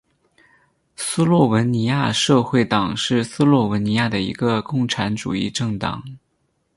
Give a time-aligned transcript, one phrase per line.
[0.95, 6.03] 斯洛文尼亚社会党是斯洛文尼亚的一个共产主义政党。